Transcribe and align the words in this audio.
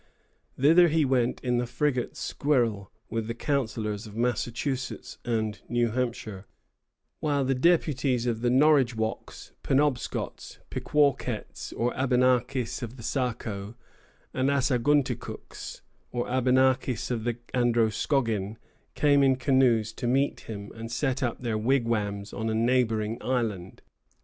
Thither 0.57 0.87
he 0.87 1.05
went 1.05 1.39
in 1.41 1.57
the 1.59 1.67
frigate 1.67 2.17
"Squirrel," 2.17 2.91
with 3.11 3.27
the 3.27 3.35
councillors 3.35 4.07
of 4.07 4.15
Massachusetts 4.17 5.19
and 5.23 5.61
New 5.69 5.91
Hampshire; 5.91 6.47
while 7.19 7.45
the 7.45 7.53
deputies 7.53 8.25
of 8.25 8.41
the 8.41 8.49
Norridgewocks, 8.49 9.51
Penobscots, 9.61 10.57
Pequawkets, 10.71 11.71
or 11.73 11.93
Abenakis 11.93 12.81
of 12.81 12.97
the 12.97 13.03
Saco, 13.03 13.75
and 14.33 14.49
Assagunticooks, 14.49 15.81
or 16.11 16.25
Abenakis 16.27 17.11
of 17.11 17.23
the 17.23 17.37
Androscoggin, 17.53 18.57
came 18.95 19.21
in 19.21 19.35
canoes 19.35 19.93
to 19.93 20.07
meet 20.07 20.39
him, 20.39 20.71
and 20.73 20.91
set 20.91 21.21
up 21.21 21.41
their 21.41 21.59
wigwams 21.59 22.33
on 22.33 22.49
a 22.49 22.55
neighboring 22.55 23.21
island. 23.21 23.83